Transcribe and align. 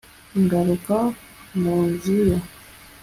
ntagaruka 0.31 0.95
mu 1.61 1.75
nzu 1.89 2.17
ye 2.27 2.37